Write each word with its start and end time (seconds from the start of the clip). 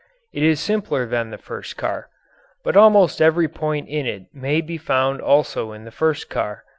It 0.33 0.41
is 0.41 0.59
simpler 0.59 1.05
than 1.05 1.29
the 1.29 1.37
first 1.37 1.77
car. 1.77 2.09
But 2.63 2.75
almost 2.75 3.21
every 3.21 3.47
point 3.47 3.87
in 3.87 4.07
it 4.07 4.23
may 4.33 4.59
be 4.61 4.79
found 4.79 5.21
also 5.21 5.73
in 5.73 5.83
the 5.85 5.91
first 5.91 6.27
car. 6.27 6.63